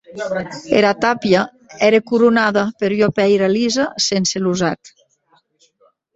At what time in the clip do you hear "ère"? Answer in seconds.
1.87-1.99